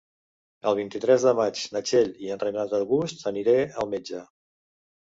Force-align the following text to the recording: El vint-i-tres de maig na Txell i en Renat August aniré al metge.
El 0.71 0.77
vint-i-tres 0.79 1.25
de 1.27 1.33
maig 1.41 1.61
na 1.75 1.83
Txell 1.91 2.11
i 2.27 2.35
en 2.37 2.43
Renat 2.47 2.77
August 2.81 3.25
aniré 3.35 3.59
al 3.85 3.95
metge. 3.97 4.27